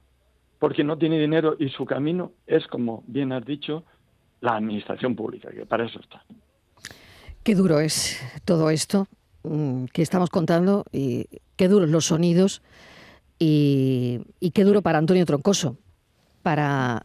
porque 0.58 0.84
no 0.84 0.98
tiene 0.98 1.18
dinero 1.18 1.56
y 1.58 1.70
su 1.70 1.86
camino 1.86 2.32
es, 2.46 2.66
como 2.66 3.02
bien 3.06 3.32
has 3.32 3.46
dicho, 3.46 3.84
la 4.42 4.56
administración 4.56 5.16
pública, 5.16 5.50
que 5.50 5.64
para 5.64 5.86
eso 5.86 6.00
está. 6.00 6.22
Qué 7.42 7.54
duro 7.54 7.80
es 7.80 8.20
todo 8.44 8.68
esto 8.68 9.06
mm, 9.42 9.86
que 9.86 10.02
estamos 10.02 10.28
contando 10.28 10.84
y 10.92 11.28
qué 11.56 11.68
duros 11.68 11.88
los 11.88 12.04
sonidos 12.04 12.60
y, 13.38 14.20
y 14.38 14.50
qué 14.50 14.64
duro 14.64 14.82
para 14.82 14.98
Antonio 14.98 15.24
Troncoso, 15.24 15.78
para 16.46 17.04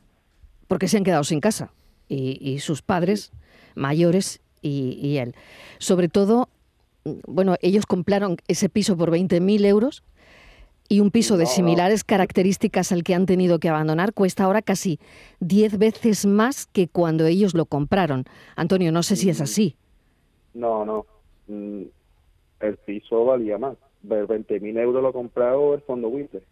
porque 0.68 0.88
se 0.88 0.98
han 0.98 1.04
quedado 1.04 1.24
sin 1.24 1.40
casa 1.40 1.72
y, 2.08 2.60
sus 2.60 2.84
padres 2.84 3.32
mayores 3.74 4.40
y, 4.62 5.18
él. 5.18 5.34
Sobre 5.80 6.10
todo, 6.10 6.48
bueno, 7.26 7.56
ellos 7.64 7.88
compraron 7.88 8.38
ese 8.48 8.70
piso 8.70 8.96
por 8.96 9.10
20.000 9.10 9.66
euros 9.66 10.04
y 10.90 11.00
un 11.00 11.10
piso 11.10 11.38
de 11.38 11.48
similares 11.48 12.04
características 12.04 12.92
al 12.92 13.04
que 13.04 13.16
han 13.16 13.26
tenido 13.26 13.58
que 13.58 13.70
abandonar 13.70 14.14
cuesta 14.14 14.44
ahora 14.44 14.62
casi 14.62 15.00
10 15.40 15.80
veces 15.80 16.28
más 16.28 16.68
que 16.68 16.88
cuando 16.88 17.26
ellos 17.26 17.56
lo 17.56 17.66
compraron. 17.66 18.26
Antonio, 18.56 18.92
no 18.92 19.02
sé 19.02 19.16
si 19.16 19.32
es 19.32 19.40
mm. 19.40 19.44
así. 19.44 19.76
No, 20.54 20.86
no. 20.86 21.08
Mm, 21.48 21.86
el 22.60 22.78
piso 22.86 23.26
valía 23.26 23.58
más. 23.58 23.76
20.000 24.08 24.78
euros 24.78 25.02
lo 25.02 25.12
comprado 25.12 25.74
el 25.74 25.82
fondo 25.82 26.10
Winter. 26.10 26.44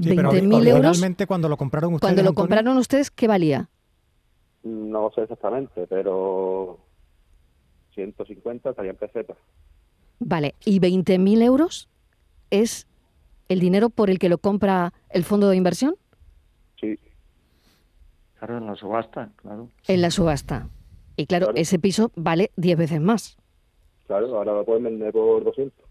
Sí, 0.00 0.10
20.000 0.10 0.68
euros. 0.68 1.00
cuando 1.26 1.48
lo 1.48 1.56
compraron 1.56 1.94
ustedes. 1.94 2.14
Cuando 2.14 2.22
lo 2.22 2.34
compraron 2.34 2.76
ustedes, 2.78 3.10
¿qué 3.10 3.28
valía? 3.28 3.68
No 4.64 5.02
lo 5.02 5.10
sé 5.12 5.22
exactamente, 5.22 5.86
pero 5.86 6.78
150 7.94 8.70
estarían 8.70 8.96
pesetas. 8.96 9.36
Vale, 10.18 10.54
¿y 10.64 10.80
20.000 10.80 11.42
euros 11.42 11.88
es 12.50 12.86
el 13.48 13.60
dinero 13.60 13.90
por 13.90 14.10
el 14.10 14.18
que 14.18 14.28
lo 14.28 14.38
compra 14.38 14.92
el 15.10 15.24
fondo 15.24 15.48
de 15.48 15.56
inversión? 15.56 15.96
Sí. 16.80 16.98
Claro, 18.38 18.58
en 18.58 18.66
la 18.66 18.74
subasta, 18.74 19.30
claro. 19.36 19.68
En 19.86 20.02
la 20.02 20.10
subasta. 20.10 20.68
Y 21.16 21.26
claro, 21.26 21.52
ese 21.54 21.78
piso 21.78 22.10
vale 22.16 22.50
10 22.56 22.78
veces 22.78 23.00
más. 23.00 23.36
Claro, 24.06 24.36
ahora 24.36 24.52
lo 24.52 24.64
pueden 24.64 24.84
vender 24.84 25.12
por 25.12 25.44
200. 25.44 25.83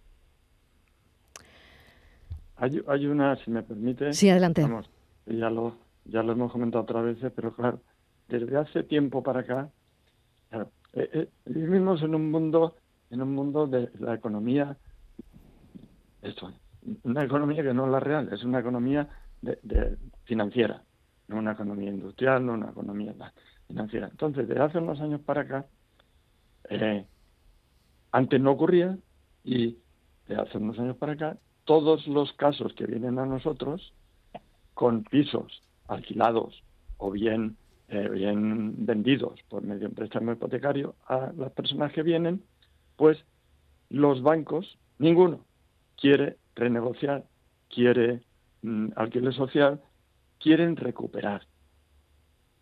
Hay, 2.64 2.82
hay 2.88 3.08
una, 3.08 3.36
si 3.36 3.52
me 3.52 3.62
permite. 3.62 4.14
Sí, 4.14 4.30
adelante. 4.30 4.62
Vamos, 4.62 4.90
ya 5.26 5.50
lo, 5.50 5.76
ya 6.06 6.24
lo 6.24 6.32
hemos 6.32 6.50
comentado 6.50 6.84
otras 6.84 7.04
veces, 7.04 7.30
pero 7.36 7.54
claro, 7.54 7.82
desde 8.30 8.56
hace 8.56 8.84
tiempo 8.84 9.22
para 9.22 9.42
acá, 9.42 9.70
claro, 10.50 10.72
eh, 10.94 11.10
eh, 11.12 11.30
vivimos 11.46 12.02
en 12.04 12.16
un 12.16 12.32
mundo, 12.32 12.78
en 13.10 13.22
un 13.22 13.34
mundo 13.36 13.68
de 13.68 13.90
la 14.00 14.14
economía, 14.14 14.78
esto, 16.22 16.54
una 17.04 17.26
economía 17.26 17.64
que 17.64 17.74
no 17.74 17.84
es 17.84 17.92
la 17.92 18.00
real, 18.00 18.30
es 18.32 18.46
una 18.46 18.62
economía 18.62 19.10
de, 19.42 19.98
financiera, 20.24 20.86
no 21.28 21.40
una 21.40 21.52
economía 21.52 21.90
industrial, 21.90 22.46
no 22.46 22.54
una 22.54 22.70
economía 22.70 23.14
financiera. 23.68 24.08
Entonces, 24.08 24.48
desde 24.48 24.62
hace 24.62 24.78
unos 24.78 25.02
años 25.02 25.20
para 25.20 25.42
acá, 25.42 25.66
eh, 26.70 27.06
antes 28.14 28.40
no 28.40 28.52
ocurría 28.52 28.98
y 29.44 29.78
de 30.30 30.36
hace 30.38 30.60
unos 30.60 30.80
años 30.80 30.96
para 30.96 31.12
acá, 31.12 31.38
todos 31.66 32.08
los 32.08 32.34
casos 32.34 32.74
que 32.74 32.86
vienen 32.86 33.20
a 33.20 33.26
nosotros 33.26 33.94
con 34.74 35.04
pisos 35.04 35.62
alquilados 35.88 36.64
o 36.98 37.12
bien, 37.12 37.58
eh, 37.90 38.10
bien 38.10 38.86
vendidos 38.86 39.40
por 39.50 39.64
medio 39.64 39.90
de 39.90 39.96
préstamo 39.96 40.32
hipotecario 40.32 40.96
a 41.08 41.32
las 41.38 41.52
personas 41.52 41.92
que 41.94 42.04
vienen, 42.04 42.44
pues 42.96 43.18
los 43.90 44.22
bancos, 44.22 44.78
ninguno, 44.98 45.46
quiere 45.98 46.38
renegociar, 46.56 47.26
quiere 47.70 48.22
mm, 48.62 48.90
alquiler 48.96 49.34
social, 49.34 49.82
quieren 50.40 50.76
recuperar, 50.76 51.48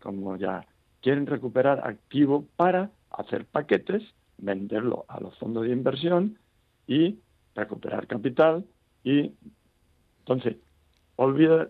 como 0.00 0.36
ya 0.36 0.66
quieren 1.00 1.26
recuperar 1.26 1.86
activo 1.86 2.46
para 2.56 2.90
hacer 3.10 3.46
paquetes, 3.46 4.02
venderlo 4.38 5.04
a 5.08 5.20
los 5.20 5.36
fondos 5.38 5.64
de 5.64 5.72
inversión 5.72 6.38
y 6.86 7.18
recuperar 7.54 8.06
capital 8.06 8.64
y 9.04 9.32
entonces 10.20 10.56
olvida 11.16 11.68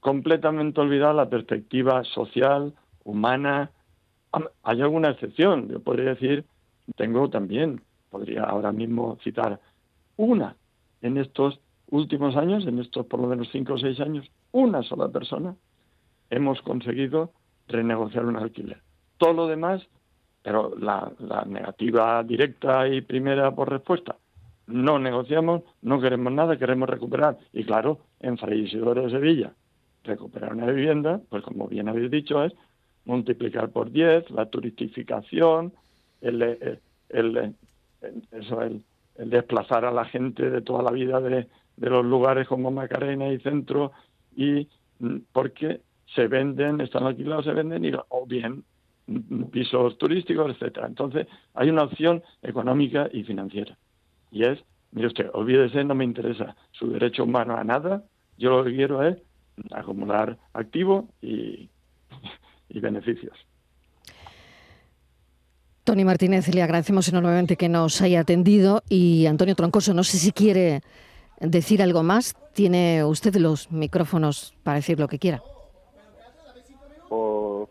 completamente 0.00 0.80
olvidada 0.80 1.12
la 1.12 1.28
perspectiva 1.28 2.04
social, 2.04 2.74
humana. 3.04 3.70
Hay 4.62 4.80
alguna 4.80 5.10
excepción, 5.10 5.68
yo 5.68 5.80
podría 5.80 6.10
decir, 6.10 6.44
tengo 6.96 7.28
también, 7.30 7.80
podría 8.10 8.44
ahora 8.44 8.72
mismo 8.72 9.18
citar 9.22 9.60
una 10.16 10.56
en 11.02 11.18
estos 11.18 11.60
últimos 11.88 12.36
años, 12.36 12.66
en 12.66 12.78
estos 12.78 13.06
por 13.06 13.20
lo 13.20 13.28
menos 13.28 13.48
cinco 13.50 13.74
o 13.74 13.78
seis 13.78 13.98
años, 14.00 14.30
una 14.52 14.82
sola 14.82 15.08
persona 15.08 15.54
hemos 16.30 16.60
conseguido 16.62 17.32
renegociar 17.68 18.26
un 18.26 18.36
alquiler. 18.36 18.82
Todo 19.18 19.32
lo 19.32 19.46
demás, 19.46 19.86
pero 20.42 20.74
la, 20.78 21.12
negativa 21.46 22.22
directa 22.22 22.88
y 22.88 23.00
primera 23.00 23.54
por 23.54 23.70
respuesta, 23.70 24.16
no 24.66 24.98
negociamos, 24.98 25.62
no 25.82 26.00
queremos 26.00 26.32
nada, 26.32 26.58
queremos 26.58 26.88
recuperar. 26.88 27.38
Y 27.52 27.64
claro, 27.64 28.00
en 28.20 28.36
Fray 28.38 28.62
de 28.62 29.10
Sevilla, 29.10 29.52
recuperar 30.04 30.54
una 30.54 30.66
vivienda, 30.66 31.20
pues 31.28 31.42
como 31.42 31.68
bien 31.68 31.88
habéis 31.88 32.10
dicho, 32.10 32.42
es 32.44 32.52
multiplicar 33.04 33.70
por 33.70 33.90
10 33.90 34.30
la 34.30 34.46
turistificación, 34.46 35.72
el, 36.20 36.80
el, 37.08 37.54
eso, 38.32 38.62
el, 38.62 38.82
desplazar 39.16 39.84
a 39.84 39.92
la 39.92 40.04
gente 40.04 40.50
de 40.50 40.60
toda 40.60 40.82
la 40.82 40.90
vida 40.90 41.20
de, 41.20 41.46
de 41.76 41.90
los 41.90 42.04
lugares 42.04 42.46
como 42.48 42.70
Macarena 42.70 43.28
y 43.28 43.38
Centro, 43.40 43.92
y 44.34 44.68
mm, 44.98 45.16
porque 45.32 45.80
se 46.14 46.28
venden, 46.28 46.80
están 46.80 47.04
alquilados, 47.04 47.44
se 47.44 47.52
venden, 47.52 47.84
y, 47.84 47.92
o 48.08 48.26
bien 48.26 48.64
mm, 49.06 49.44
pisos 49.44 49.96
turísticos, 49.98 50.50
etcétera. 50.50 50.86
Entonces, 50.86 51.26
hay 51.54 51.70
una 51.70 51.84
opción 51.84 52.22
económica 52.42 53.08
y 53.12 53.22
financiera. 53.22 53.76
Y 54.36 54.44
es, 54.44 54.58
mire 54.92 55.06
usted, 55.06 55.30
olvídese, 55.32 55.82
no 55.82 55.94
me 55.94 56.04
interesa 56.04 56.54
su 56.72 56.90
derecho 56.90 57.24
humano 57.24 57.56
a 57.56 57.64
nada, 57.64 58.04
yo 58.36 58.50
lo 58.50 58.64
que 58.64 58.76
quiero 58.76 59.02
es 59.02 59.16
acumular 59.72 60.36
activo 60.52 61.08
y, 61.22 61.70
y 62.68 62.80
beneficios. 62.80 63.34
Tony 65.84 66.04
Martínez, 66.04 66.54
le 66.54 66.62
agradecemos 66.62 67.08
enormemente 67.08 67.56
que 67.56 67.70
nos 67.70 68.02
haya 68.02 68.20
atendido 68.20 68.82
y 68.90 69.24
Antonio 69.24 69.54
Troncoso, 69.54 69.94
no 69.94 70.04
sé 70.04 70.18
si 70.18 70.32
quiere 70.32 70.82
decir 71.40 71.80
algo 71.80 72.02
más. 72.02 72.34
Tiene 72.52 73.02
usted 73.02 73.36
los 73.36 73.72
micrófonos 73.72 74.54
para 74.62 74.76
decir 74.76 75.00
lo 75.00 75.08
que 75.08 75.18
quiera. 75.18 75.42
Pues, 77.08 77.70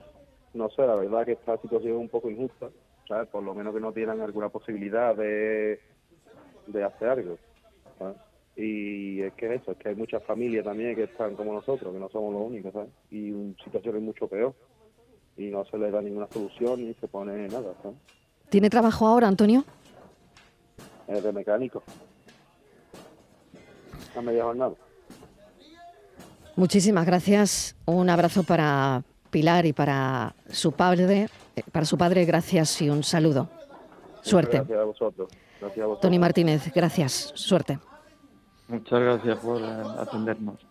no 0.56 0.70
sé, 0.72 0.82
la 0.88 0.96
verdad 0.96 1.26
que 1.26 1.34
esta 1.34 1.58
situación 1.58 1.94
es 1.94 2.00
un 2.00 2.10
poco 2.10 2.28
injusta, 2.32 2.70
¿sabes? 3.08 3.28
Por 3.28 3.44
lo 3.44 3.54
menos 3.54 3.72
que 3.72 3.82
no 3.82 3.92
tienen 3.92 4.20
alguna 4.22 4.50
posibilidad 4.50 5.16
de, 5.16 5.80
de 6.68 6.84
hacer 6.84 7.10
algo. 7.10 7.38
Y 8.56 9.22
es 9.22 9.34
que 9.34 9.48
es 9.48 9.62
eso, 9.62 9.72
es 9.72 9.78
que 9.78 9.90
hay 9.90 9.96
muchas 9.96 10.24
familias 10.24 10.64
también 10.64 10.96
que 10.96 11.04
están 11.04 11.36
como 11.36 11.54
nosotros, 11.54 11.94
que 11.94 12.00
no 12.00 12.10
somos 12.10 12.34
los 12.34 12.44
únicos, 12.44 12.72
¿sabes? 12.72 12.90
Y 13.12 13.32
una 13.32 13.56
situación 13.64 13.98
es 13.98 14.02
mucho 14.02 14.28
peor. 14.28 14.54
Y 15.38 15.48
no 15.48 15.66
se 15.66 15.78
les 15.78 15.92
da 15.92 16.02
ninguna 16.02 16.28
solución 16.32 16.86
ni 16.86 16.94
se 16.94 17.08
pone 17.08 17.48
nada, 17.50 17.74
¿sabes? 17.84 17.98
¿Tiene 18.50 18.70
trabajo 18.70 19.06
ahora, 19.06 19.28
Antonio? 19.28 19.66
Es 21.08 21.22
de 21.22 21.34
mecánico. 21.34 21.84
A 24.16 24.22
media 24.22 24.46
jornada. 24.46 24.76
Muchísimas 26.56 27.06
gracias. 27.06 27.76
Un 27.86 28.10
abrazo 28.10 28.44
para 28.44 29.04
Pilar 29.30 29.66
y 29.66 29.74
para 29.74 30.34
su 30.48 30.72
padre. 30.72 31.28
Eh, 31.58 31.64
para 31.74 31.86
su 31.86 31.98
padre, 31.98 32.24
gracias 32.24 32.82
y 32.82 32.90
un 32.90 33.04
saludo. 33.04 33.50
Suerte. 34.22 34.58
Gracias 34.60 34.80
a 34.80 34.84
vosotros. 34.86 35.30
Gracias 35.60 35.86
a. 35.86 36.00
Tony 36.00 36.20
Martínez, 36.20 36.72
gracias. 36.74 37.32
Suerte. 37.36 37.80
Muchas 38.68 39.00
gracias 39.00 39.38
por 39.40 39.62
eh, 39.62 39.84
atendernos. 40.00 40.66